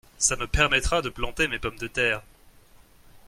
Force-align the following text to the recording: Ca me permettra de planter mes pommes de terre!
Ca 0.27 0.35
me 0.37 0.47
permettra 0.55 0.99
de 1.03 1.09
planter 1.17 1.47
mes 1.47 1.59
pommes 1.59 1.77
de 1.79 1.87
terre! 1.87 2.23